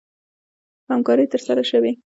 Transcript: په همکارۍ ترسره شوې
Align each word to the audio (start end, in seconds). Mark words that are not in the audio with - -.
په 0.85 0.91
همکارۍ 0.95 1.25
ترسره 1.33 1.63
شوې 1.71 1.91